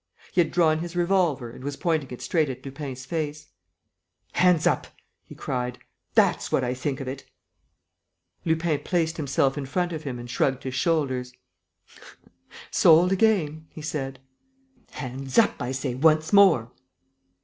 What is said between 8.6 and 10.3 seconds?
placed himself in front of him and